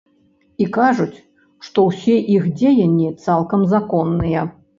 І 0.63 0.65
кажуць, 0.77 1.17
што 1.67 1.83
ўсе 1.89 2.15
іх 2.37 2.49
дзеянні 2.57 3.13
цалкам 3.27 3.69
законныя. 3.77 4.49